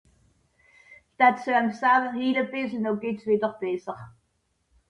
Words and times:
hil 1.15 2.35
è 2.41 2.47
bissel 2.51 4.01